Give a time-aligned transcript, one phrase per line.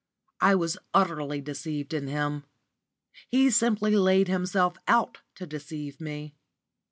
[0.39, 2.43] I was utterly deceived in him.
[3.29, 6.33] He simply laid himself out to deceive me.